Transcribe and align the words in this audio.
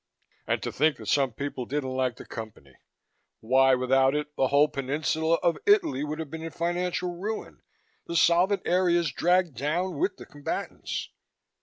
And 0.47 0.63
to 0.63 0.71
think 0.71 0.97
that 0.97 1.05
some 1.09 1.31
people 1.33 1.67
didn't 1.67 1.91
like 1.95 2.15
the 2.15 2.25
Company! 2.25 2.73
Why, 3.39 3.75
without 3.75 4.15
it, 4.15 4.35
the 4.35 4.47
whole 4.47 4.67
peninsula 4.67 5.35
of 5.43 5.59
Italy 5.67 6.03
would 6.03 6.17
have 6.17 6.31
been 6.31 6.41
in 6.41 6.49
financial 6.49 7.15
ruin, 7.19 7.61
the 8.07 8.15
solvent 8.15 8.63
areas 8.65 9.11
dragged 9.11 9.55
down 9.55 9.99
with 9.99 10.17
the 10.17 10.25
combatants! 10.25 11.09